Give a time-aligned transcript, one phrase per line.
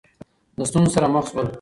[0.57, 1.45] د ستونزو سره مخ شول